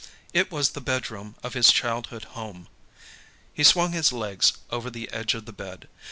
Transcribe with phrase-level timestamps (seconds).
[0.33, 2.69] It was the bedroom of his childhood home.
[3.53, 5.87] He swung his legs over the edge of the bed.